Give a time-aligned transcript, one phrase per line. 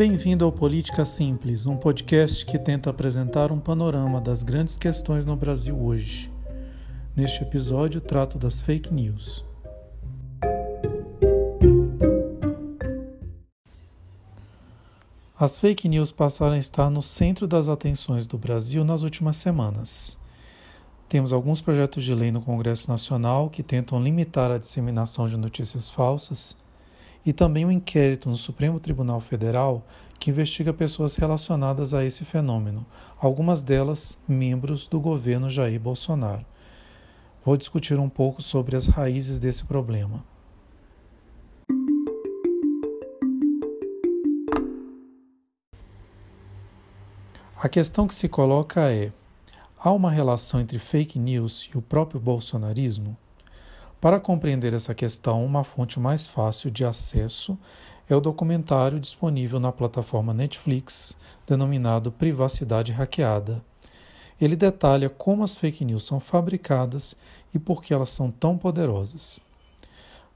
[0.00, 5.36] Bem-vindo ao Política Simples, um podcast que tenta apresentar um panorama das grandes questões no
[5.36, 6.32] Brasil hoje.
[7.14, 9.44] Neste episódio, trato das fake news.
[15.38, 20.18] As fake news passaram a estar no centro das atenções do Brasil nas últimas semanas.
[21.10, 25.90] Temos alguns projetos de lei no Congresso Nacional que tentam limitar a disseminação de notícias
[25.90, 26.56] falsas
[27.24, 29.86] e também um inquérito no Supremo Tribunal Federal
[30.18, 32.84] que investiga pessoas relacionadas a esse fenômeno,
[33.18, 36.44] algumas delas membros do governo Jair Bolsonaro.
[37.42, 40.22] Vou discutir um pouco sobre as raízes desse problema.
[47.62, 49.12] A questão que se coloca é:
[49.78, 53.16] há uma relação entre fake news e o próprio bolsonarismo?
[54.00, 57.58] Para compreender essa questão, uma fonte mais fácil de acesso
[58.08, 61.14] é o documentário disponível na plataforma Netflix,
[61.46, 63.62] denominado Privacidade Hackeada.
[64.40, 67.14] Ele detalha como as fake news são fabricadas
[67.52, 69.38] e por que elas são tão poderosas.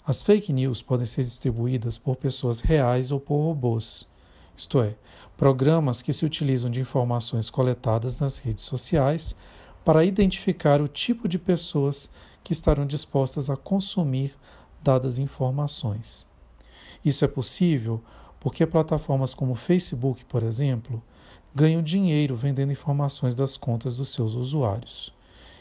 [0.07, 4.07] As fake news podem ser distribuídas por pessoas reais ou por robôs,
[4.55, 4.95] isto é,
[5.39, 9.35] programas que se utilizam de informações coletadas nas redes sociais
[9.85, 12.09] para identificar o tipo de pessoas
[12.43, 14.35] que estarão dispostas a consumir
[14.83, 16.27] dadas informações.
[17.05, 18.03] Isso é possível
[18.41, 21.03] porque plataformas como o Facebook, por exemplo,
[21.55, 25.15] ganham dinheiro vendendo informações das contas dos seus usuários.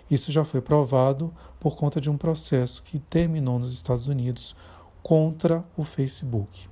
[0.09, 4.55] Isso já foi provado por conta de um processo que terminou nos Estados Unidos
[5.01, 6.67] contra o Facebook.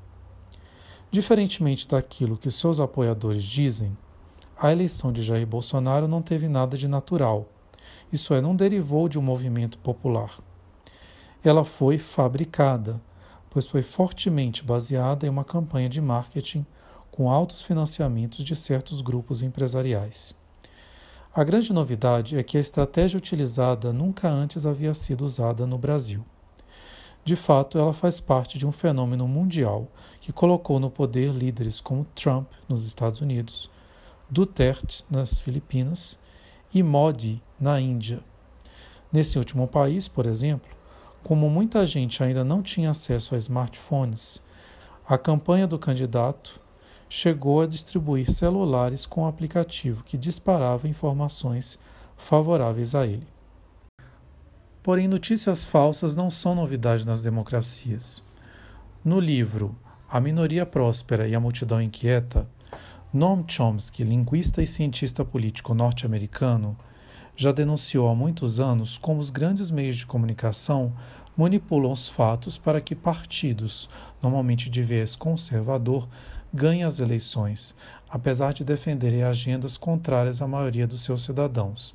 [1.10, 3.98] Diferentemente daquilo que seus apoiadores dizem,
[4.62, 7.48] a eleição de Jair Bolsonaro não teve nada de natural
[8.12, 10.38] isso é, não derivou de um movimento popular.
[11.44, 13.02] Ela foi fabricada,
[13.50, 16.66] pois foi fortemente baseada em uma campanha de marketing
[17.10, 20.36] com altos financiamentos de certos grupos empresariais.
[21.34, 26.26] A grande novidade é que a estratégia utilizada nunca antes havia sido usada no Brasil.
[27.24, 29.88] De fato, ela faz parte de um fenômeno mundial
[30.20, 33.70] que colocou no poder líderes como Trump nos Estados Unidos,
[34.34, 36.18] Duterte nas Filipinas
[36.74, 38.22] e Modi na Índia.
[39.12, 40.70] Nesse último país, por exemplo,
[41.22, 44.42] como muita gente ainda não tinha acesso a smartphones,
[45.06, 46.62] a campanha do candidato
[47.10, 51.78] chegou a distribuir celulares com um aplicativo que disparava informações
[52.16, 53.28] favoráveis a ele.
[54.82, 58.24] Porém, notícias falsas não são novidade nas democracias.
[59.04, 59.76] No livro
[60.10, 62.48] A Minoria Próspera e a Multidão Inquieta,
[63.14, 66.78] Noam Chomsky, linguista e cientista político norte-americano,
[67.36, 70.96] já denunciou há muitos anos como os grandes meios de comunicação
[71.36, 73.90] manipulam os fatos para que partidos,
[74.24, 76.08] normalmente de viés conservador,
[76.54, 77.76] ganhem as eleições,
[78.10, 81.94] apesar de defenderem agendas contrárias à maioria dos seus cidadãos.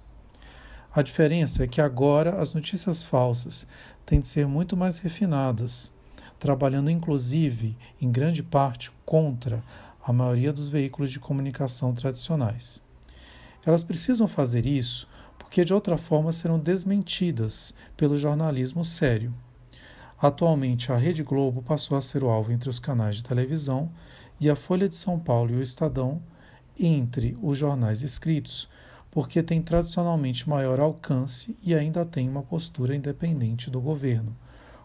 [0.95, 3.67] A diferença é que agora as notícias falsas
[4.05, 5.91] têm de ser muito mais refinadas,
[6.39, 9.63] trabalhando inclusive, em grande parte, contra
[10.07, 12.81] a maioria dos veículos de comunicação tradicionais.
[13.67, 19.35] Elas precisam fazer isso porque de outra forma serão desmentidas pelo jornalismo sério.
[20.17, 23.91] Atualmente, a Rede Globo passou a ser o alvo entre os canais de televisão
[24.39, 26.23] e a Folha de São Paulo e o Estadão
[26.79, 28.69] entre os jornais escritos,
[29.11, 34.37] porque tem tradicionalmente maior alcance e ainda tem uma postura independente do governo,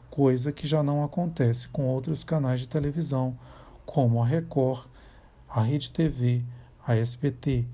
[0.10, 3.38] coisa que já não acontece com outros canais de televisão,
[3.86, 4.90] como a Record
[5.54, 6.44] a Rede TV,
[6.86, 7.66] a SBT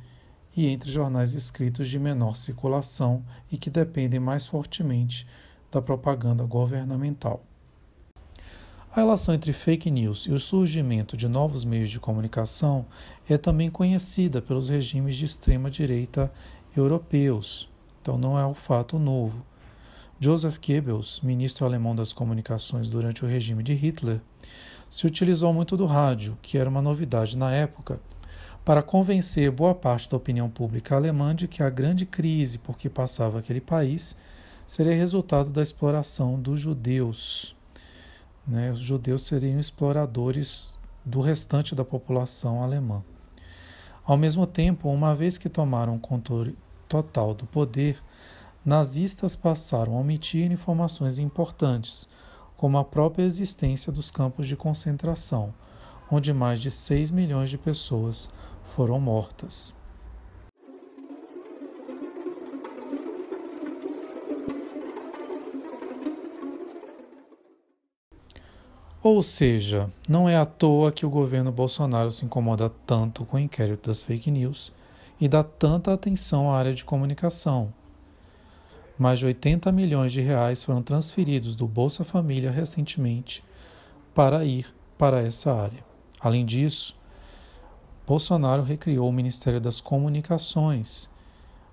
[0.55, 5.27] e entre jornais escritos de menor circulação e que dependem mais fortemente
[5.71, 7.43] da propaganda governamental.
[8.91, 12.83] A relação entre fake news e o surgimento de novos meios de comunicação
[13.29, 16.33] é também conhecida pelos regimes de extrema-direita
[16.75, 17.69] europeus,
[18.01, 19.45] então não é um fato novo.
[20.19, 24.19] Joseph Goebbels, ministro alemão das comunicações durante o regime de Hitler,
[24.89, 27.99] se utilizou muito do rádio, que era uma novidade na época,
[28.63, 32.89] para convencer boa parte da opinião pública alemã de que a grande crise por que
[32.89, 34.15] passava aquele país
[34.65, 37.55] seria resultado da exploração dos judeus.
[38.45, 38.71] Né?
[38.71, 43.01] Os judeus seriam exploradores do restante da população alemã.
[44.05, 46.57] Ao mesmo tempo, uma vez que tomaram o controle
[46.87, 48.01] total do poder,
[48.65, 52.07] nazistas passaram a omitir informações importantes,
[52.57, 55.53] como a própria existência dos campos de concentração,
[56.11, 58.29] onde mais de 6 milhões de pessoas
[58.63, 59.73] foram mortas.
[69.03, 73.39] Ou seja, não é à toa que o governo Bolsonaro se incomoda tanto com o
[73.39, 74.73] inquérito das fake news
[75.21, 77.71] e dá tanta atenção à área de comunicação.
[78.97, 83.43] Mais de 80 milhões de reais foram transferidos do Bolsa Família recentemente
[84.15, 85.85] para ir para essa área.
[86.19, 86.95] Além disso,
[88.07, 91.07] Bolsonaro recriou o Ministério das Comunicações,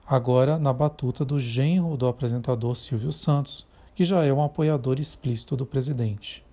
[0.06, 5.56] agora na batuta do genro do apresentador Silvio Santos, que já é um apoiador explícito
[5.56, 6.44] do presidente.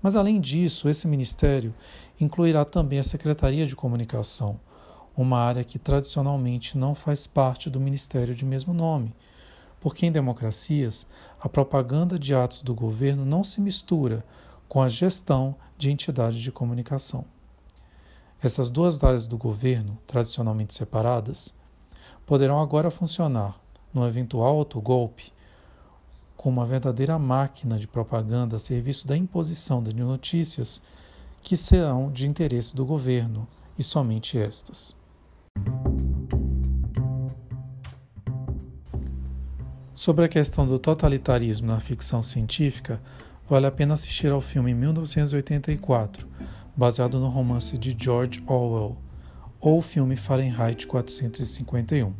[0.00, 1.74] Mas, além disso, esse ministério
[2.20, 4.60] incluirá também a Secretaria de Comunicação,
[5.16, 9.12] uma área que tradicionalmente não faz parte do ministério de mesmo nome,
[9.80, 11.06] porque em democracias
[11.40, 14.24] a propaganda de atos do governo não se mistura
[14.68, 17.24] com a gestão de entidades de comunicação.
[18.42, 21.52] Essas duas áreas do governo, tradicionalmente separadas,
[22.24, 23.58] poderão agora funcionar,
[23.92, 25.32] no eventual autogolpe,
[26.36, 30.80] como uma verdadeira máquina de propaganda a serviço da imposição de notícias
[31.42, 33.46] que serão de interesse do governo
[33.78, 34.99] e somente estas.
[40.00, 43.02] Sobre a questão do totalitarismo na ficção científica,
[43.46, 46.26] vale a pena assistir ao filme 1984,
[46.74, 48.96] baseado no romance de George Orwell,
[49.60, 52.14] ou o filme Fahrenheit 451.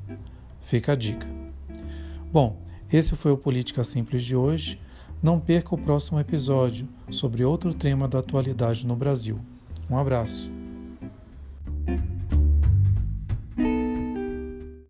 [0.61, 1.27] Fica a dica.
[2.31, 2.61] Bom,
[2.93, 4.79] esse foi o Política Simples de hoje.
[5.23, 9.41] Não perca o próximo episódio sobre outro tema da atualidade no Brasil.
[9.89, 10.60] Um abraço.